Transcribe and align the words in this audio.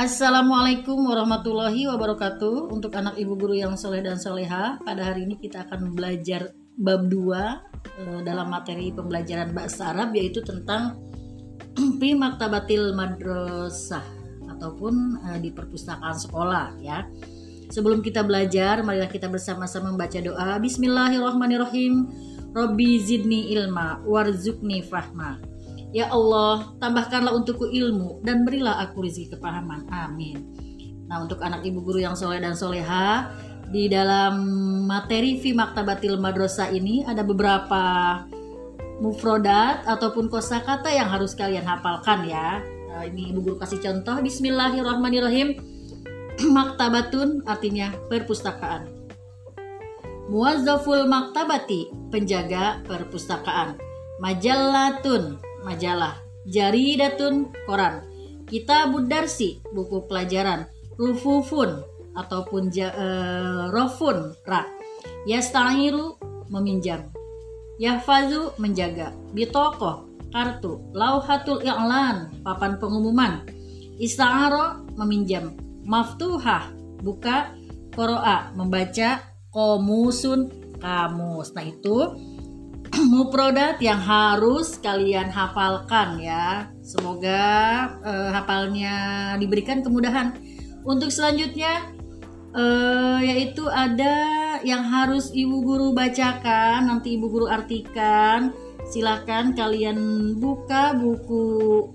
Assalamualaikum 0.00 1.12
warahmatullahi 1.12 1.84
wabarakatuh. 1.84 2.72
Untuk 2.72 2.96
anak 2.96 3.20
ibu 3.20 3.36
guru 3.36 3.52
yang 3.52 3.76
soleh 3.76 4.00
dan 4.00 4.16
soleha 4.16 4.80
Pada 4.80 5.12
hari 5.12 5.28
ini 5.28 5.36
kita 5.36 5.68
akan 5.68 5.92
belajar 5.92 6.56
bab 6.80 7.04
2 7.12 7.20
eh, 7.20 8.20
Dalam 8.24 8.48
materi 8.48 8.96
pembelajaran 8.96 9.52
bahasa 9.52 9.92
Arab 9.92 10.16
Yaitu 10.16 10.40
tentang 10.40 10.96
Fi 12.00 12.16
Maktabatil 12.16 12.96
Madrasah 12.96 14.00
Ataupun 14.48 15.20
eh, 15.20 15.38
di 15.44 15.52
perpustakaan 15.52 16.16
sekolah 16.16 16.80
ya. 16.80 17.04
Sebelum 17.68 18.00
kita 18.00 18.24
belajar, 18.24 18.80
marilah 18.80 19.12
kita 19.12 19.28
bersama-sama 19.28 19.92
membaca 19.92 20.16
doa. 20.16 20.56
Bismillahirrahmanirrahim. 20.64 22.08
Robbi 22.56 23.04
zidni 23.04 23.52
ilma 23.52 24.00
warzukni 24.08 24.80
fahma 24.80 25.49
Ya 25.90 26.06
Allah, 26.06 26.70
tambahkanlah 26.78 27.34
untukku 27.34 27.66
ilmu 27.66 28.22
dan 28.22 28.46
berilah 28.46 28.78
aku 28.78 29.02
rezeki 29.02 29.34
kepahaman. 29.34 29.90
Amin. 29.90 30.38
Nah, 31.10 31.26
untuk 31.26 31.42
anak 31.42 31.66
ibu 31.66 31.82
guru 31.82 31.98
yang 31.98 32.14
soleh 32.14 32.38
dan 32.38 32.54
soleha, 32.54 33.34
di 33.66 33.90
dalam 33.90 34.38
materi 34.86 35.42
fi 35.42 35.50
maktabatil 35.50 36.14
madrasah 36.22 36.70
ini 36.70 37.02
ada 37.02 37.26
beberapa 37.26 37.82
mufrodat 39.02 39.82
ataupun 39.82 40.30
kosakata 40.30 40.94
yang 40.94 41.10
harus 41.10 41.34
kalian 41.34 41.66
hafalkan 41.66 42.22
ya. 42.22 42.62
Nah, 42.94 43.02
ini 43.10 43.34
ibu 43.34 43.42
guru 43.42 43.56
kasih 43.58 43.82
contoh. 43.82 44.22
Bismillahirrahmanirrahim. 44.22 45.58
Maktabatun 46.54 47.42
artinya 47.50 47.90
perpustakaan. 48.06 48.86
Muwazzaful 50.30 51.10
maktabati, 51.10 51.90
penjaga 52.14 52.78
perpustakaan. 52.86 53.89
Majallatun, 54.20 55.40
majalah, 55.64 56.20
jaridatun, 56.44 57.48
koran, 57.64 58.04
kitabud 58.44 59.08
darsi, 59.08 59.64
buku 59.72 60.04
pelajaran, 60.04 60.68
rufufun 61.00 61.80
ataupun 62.12 62.68
ja, 62.68 62.92
uh, 62.92 63.64
rofun, 63.72 64.36
ra, 64.44 64.68
yasta'iru, 65.24 66.20
meminjam, 66.52 67.08
yahfazu, 67.80 68.52
menjaga, 68.60 69.16
bitoko, 69.32 70.04
kartu, 70.28 70.84
lauhatul 70.92 71.64
i'lan, 71.64 72.28
papan 72.44 72.76
pengumuman, 72.76 73.48
ista'aro, 73.96 74.84
meminjam, 75.00 75.56
maftuhah, 75.88 76.68
buka, 77.00 77.56
koroa, 77.96 78.52
membaca, 78.52 79.24
komusun, 79.48 80.52
kamus. 80.80 81.52
Nah 81.52 81.64
itu 81.66 81.96
muprodat 83.12 83.80
yang 83.80 84.00
harus 84.00 84.76
kalian 84.80 85.32
hafalkan 85.32 86.20
ya. 86.20 86.68
Semoga 86.84 87.42
uh, 88.04 88.30
hafalnya 88.34 88.96
diberikan 89.40 89.80
kemudahan. 89.80 90.36
Untuk 90.84 91.12
selanjutnya 91.12 91.92
uh, 92.56 93.20
yaitu 93.20 93.68
ada 93.68 94.16
yang 94.64 94.84
harus 94.84 95.32
ibu 95.32 95.64
guru 95.64 95.92
bacakan, 95.96 96.88
nanti 96.88 97.16
ibu 97.16 97.28
guru 97.32 97.46
artikan. 97.48 98.52
Silahkan 98.90 99.54
kalian 99.54 100.34
buka 100.40 100.98
buku 100.98 101.86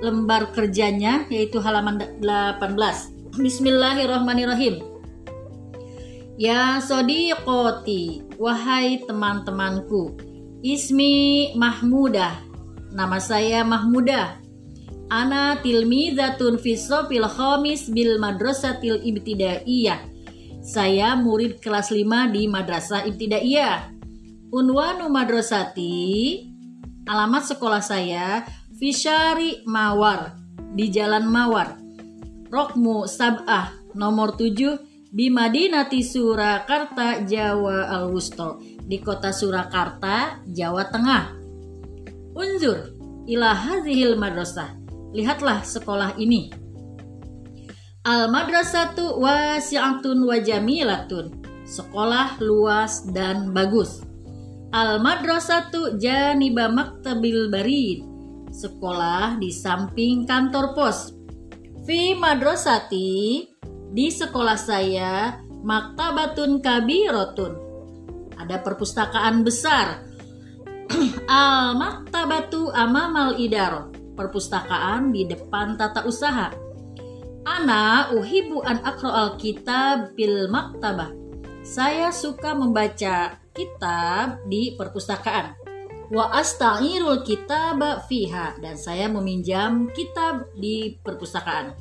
lembar 0.00 0.50
kerjanya 0.56 1.28
yaitu 1.28 1.60
halaman 1.60 2.00
18. 2.22 2.64
Bismillahirrahmanirrahim. 3.34 4.93
Ya 6.34 6.82
sodiqoti, 6.82 8.26
wahai 8.42 8.98
teman-temanku, 9.06 10.18
ismi 10.66 11.54
Mahmudah, 11.54 12.42
nama 12.90 13.22
saya 13.22 13.62
Mahmudah. 13.62 14.42
Ana 15.06 15.62
tilmizatun 15.62 16.58
fisofil 16.58 17.30
khamis 17.30 17.86
bil 17.86 18.18
madrasatil 18.18 18.98
ibtidaiyah. 19.06 20.02
Saya 20.58 21.14
murid 21.14 21.62
kelas 21.62 21.94
5 21.94 22.02
di 22.34 22.50
madrasah 22.50 23.06
ibtidaiyah. 23.06 23.94
Unwanu 24.50 25.06
madrasati, 25.14 26.50
alamat 27.06 27.46
sekolah 27.46 27.78
saya, 27.78 28.42
Fishari 28.74 29.62
Mawar, 29.70 30.34
di 30.74 30.90
Jalan 30.90 31.30
Mawar. 31.30 31.78
Rokmu 32.50 33.06
Sab'ah, 33.06 33.70
nomor 33.94 34.34
7, 34.34 34.93
di 35.14 35.30
Madinati 35.30 36.02
Surakarta, 36.02 37.22
Jawa 37.22 37.86
Al-Wusto, 37.86 38.58
di 38.82 38.98
kota 38.98 39.30
Surakarta, 39.30 40.42
Jawa 40.42 40.90
Tengah. 40.90 41.24
Unzur 42.34 42.98
ila 43.30 43.54
hazihil 43.54 44.18
madrasah. 44.18 44.74
Lihatlah 45.14 45.62
sekolah 45.62 46.18
ini. 46.18 46.50
Al 48.02 48.26
madrasatu 48.26 49.22
wasi'atun 49.22 50.18
wa 50.18 50.34
jamilatun. 50.42 51.30
Sekolah 51.62 52.42
luas 52.42 53.06
dan 53.14 53.54
bagus. 53.54 54.02
Al 54.74 54.98
madrasatu 54.98 55.94
janiba 55.94 56.66
maktabil 56.66 57.54
barid. 57.54 58.02
Sekolah 58.50 59.38
di 59.38 59.54
samping 59.54 60.26
kantor 60.26 60.74
pos. 60.74 61.14
Fi 61.86 62.18
madrasati 62.18 63.53
di 63.94 64.10
sekolah 64.10 64.58
saya, 64.58 65.38
maktabatun 65.62 66.58
kabirotun. 66.58 67.52
Ada 68.34 68.58
perpustakaan 68.58 69.46
besar. 69.46 70.02
Al 71.30 71.78
maktabatu 71.78 72.74
amamal 72.74 73.38
idaro. 73.38 73.94
Perpustakaan 74.18 75.14
di 75.14 75.30
depan 75.30 75.78
tata 75.78 76.02
usaha. 76.10 76.50
Ana 77.46 78.10
uhibu 78.10 78.66
an 78.66 78.82
akro 78.82 79.10
al 79.10 79.38
kitab 79.38 80.18
bil 80.18 80.50
maktabah. 80.50 81.14
Saya 81.62 82.10
suka 82.10 82.50
membaca 82.52 83.38
kitab 83.54 84.42
di 84.50 84.74
perpustakaan. 84.74 85.54
Wa 86.10 86.34
asta'irul 86.34 87.22
kitab 87.22 87.80
fiha 88.10 88.58
dan 88.58 88.74
saya 88.74 89.06
meminjam 89.06 89.86
kitab 89.94 90.50
di 90.58 90.98
perpustakaan. 91.00 91.74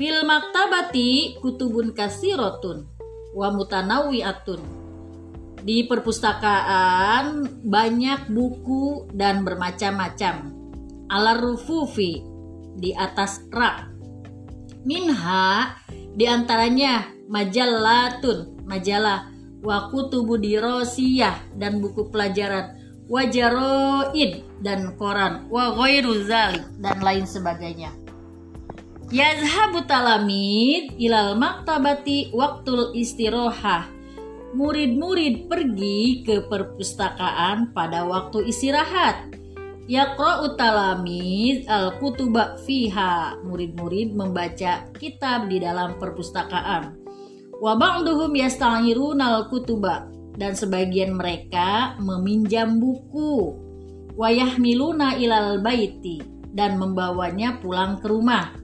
Fil 0.00 0.24
maktabati 0.24 1.36
kutubun 1.44 1.92
kasirotun 1.92 2.88
wa 3.36 3.52
atun. 4.24 4.60
Di 5.60 5.84
perpustakaan 5.84 7.60
banyak 7.60 8.32
buku 8.32 9.12
dan 9.12 9.44
bermacam-macam. 9.44 10.56
Alar 11.04 11.44
rufufi 11.44 12.24
di 12.80 12.96
atas 12.96 13.44
rak. 13.52 13.92
Minha 14.88 15.76
di 16.16 16.24
antaranya 16.24 17.04
majallatun, 17.28 18.64
majalah, 18.64 19.28
wa 19.60 19.92
kutubu 19.92 20.40
dirosiyah 20.40 21.60
dan 21.60 21.76
buku 21.84 22.08
pelajaran, 22.08 22.72
wajaroid 23.04 24.48
dan 24.64 24.96
koran, 24.96 25.44
wa 25.52 25.76
ghairu 25.76 26.24
dan 26.80 27.04
lain 27.04 27.28
sebagainya. 27.28 27.99
Yazhabu 29.10 29.90
talamid 29.90 30.94
ilal 30.94 31.34
maktabati 31.34 32.30
waktul 32.30 32.94
istirohah. 32.94 33.90
Murid-murid 34.54 35.50
pergi 35.50 36.22
ke 36.22 36.46
perpustakaan 36.46 37.74
pada 37.74 38.06
waktu 38.06 38.46
istirahat. 38.46 39.34
Yaqra'u 39.90 40.54
talamid 40.54 41.66
al-kutuba 41.66 42.54
fiha. 42.62 43.34
Murid-murid 43.42 44.14
membaca 44.14 44.86
kitab 44.94 45.50
di 45.50 45.58
dalam 45.58 45.98
perpustakaan. 45.98 46.94
Wa 47.58 47.74
ba'duhum 47.74 48.30
yasta'iruna 48.30 49.42
al-kutuba 49.42 50.06
dan 50.38 50.54
sebagian 50.54 51.18
mereka 51.18 51.98
meminjam 51.98 52.78
buku. 52.78 53.58
Wayahmiluna 54.14 55.18
ilal 55.18 55.58
baiti 55.58 56.22
dan 56.54 56.78
membawanya 56.78 57.58
pulang 57.58 57.98
ke 57.98 58.06
rumah. 58.06 58.54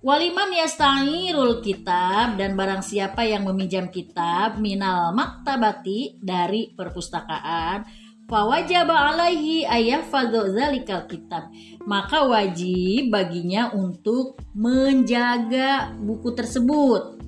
Waliman 0.00 0.48
yasta'irul 0.56 1.60
kitab 1.60 2.40
dan 2.40 2.56
barang 2.56 2.80
siapa 2.80 3.20
yang 3.20 3.44
meminjam 3.44 3.92
kitab 3.92 4.56
minal 4.56 5.12
maktabati 5.12 6.16
dari 6.24 6.72
perpustakaan 6.72 7.84
fawajaba 8.24 9.12
alaihi 9.12 9.68
ayafadhu 9.68 10.56
zalikal 10.56 11.04
kitab. 11.04 11.52
Maka 11.84 12.24
wajib 12.24 13.12
baginya 13.12 13.76
untuk 13.76 14.40
menjaga 14.56 15.92
buku 16.00 16.32
tersebut. 16.32 17.20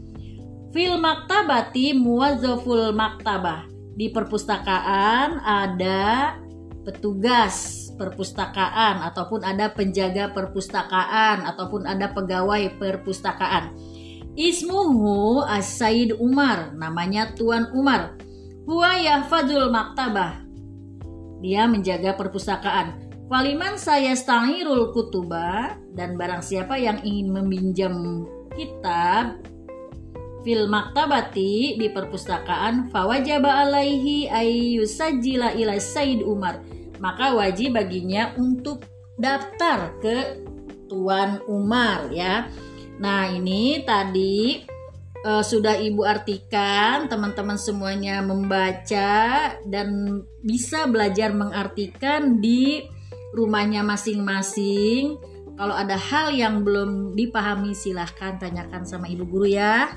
Fil 0.72 0.96
maktabati 0.96 1.92
muwazzaful 1.92 2.96
maktabah. 2.96 3.68
Di 3.92 4.08
perpustakaan 4.08 5.44
ada 5.44 6.40
petugas 6.88 7.81
perpustakaan 7.94 9.04
ataupun 9.04 9.44
ada 9.44 9.70
penjaga 9.72 10.32
perpustakaan 10.32 11.44
ataupun 11.46 11.86
ada 11.86 12.10
pegawai 12.10 12.76
perpustakaan. 12.80 13.72
Ismuhu 14.32 15.44
As-Said 15.44 16.16
Umar, 16.16 16.72
namanya 16.72 17.36
Tuan 17.36 17.68
Umar. 17.76 18.16
Huwa 18.64 18.96
yahfadzul 18.96 19.68
maktabah. 19.68 20.40
Dia 21.44 21.68
menjaga 21.68 22.16
perpustakaan. 22.16 23.12
Waliman 23.28 23.76
saya 23.76 24.16
stangirul 24.16 24.92
kutuba 24.92 25.76
dan 25.92 26.16
barang 26.16 26.44
siapa 26.44 26.76
yang 26.76 27.00
ingin 27.04 27.32
meminjam 27.32 28.24
kitab 28.52 29.40
fil 30.42 30.66
maktabati 30.68 31.78
di 31.78 31.86
perpustakaan 31.88 32.90
fawajaba 32.90 33.66
alaihi 33.66 34.28
ayyusajjila 34.28 35.54
ila 35.54 35.78
Said 35.78 36.20
Umar 36.26 36.60
maka 37.02 37.34
wajib 37.34 37.75
baginya 37.75 38.31
untuk 38.38 38.87
daftar 39.19 39.99
ke 39.99 40.46
Tuan 40.87 41.43
Umar 41.50 42.14
ya. 42.14 42.46
Nah, 43.02 43.26
ini 43.26 43.82
tadi 43.82 44.62
uh, 45.26 45.43
sudah 45.43 45.75
Ibu 45.82 46.06
artikan, 46.06 47.10
teman-teman 47.10 47.58
semuanya 47.58 48.22
membaca 48.22 49.50
dan 49.66 50.20
bisa 50.46 50.87
belajar 50.87 51.34
mengartikan 51.34 52.38
di 52.38 52.87
rumahnya 53.34 53.82
masing-masing. 53.82 55.19
Kalau 55.56 55.75
ada 55.75 55.96
hal 55.96 56.32
yang 56.32 56.62
belum 56.62 57.19
dipahami 57.19 57.76
silahkan 57.76 58.40
tanyakan 58.40 58.87
sama 58.88 59.08
ibu 59.08 59.25
guru 59.28 59.49
ya. 59.52 59.94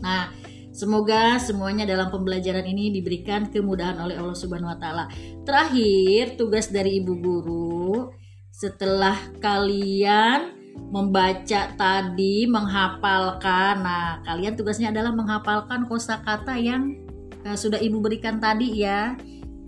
Nah, 0.00 0.32
semoga 0.74 1.38
semuanya 1.38 1.86
dalam 1.86 2.10
pembelajaran 2.10 2.66
ini 2.66 2.90
diberikan 2.90 3.46
kemudahan 3.46 3.96
oleh 4.02 4.18
Allah 4.18 4.34
Subhanahu 4.34 4.74
wa 4.74 4.78
taala. 4.78 5.06
Terakhir, 5.46 6.34
tugas 6.34 6.68
dari 6.68 6.98
ibu 6.98 7.14
guru 7.14 8.10
setelah 8.50 9.14
kalian 9.38 10.64
membaca 10.90 11.70
tadi, 11.74 12.46
menghafalkan. 12.50 13.82
Nah, 13.82 14.22
kalian 14.26 14.54
tugasnya 14.58 14.90
adalah 14.90 15.14
menghafalkan 15.14 15.86
kosakata 15.86 16.58
yang 16.58 16.98
uh, 17.46 17.58
sudah 17.58 17.78
Ibu 17.78 18.02
berikan 18.02 18.38
tadi 18.42 18.82
ya 18.82 19.14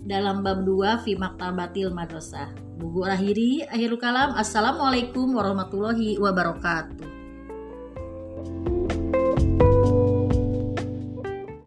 dalam 0.07 0.43
bab 0.43 0.63
2 0.63 1.03
fi 1.03 1.15
maktabatil 1.19 1.91
madrasah. 1.91 2.51
Buku 2.77 3.03
akhiri 3.03 3.65
akhirul 3.67 3.99
kalam. 3.99 4.37
Assalamualaikum 4.37 5.33
warahmatullahi 5.33 6.15
wabarakatuh. 6.21 7.16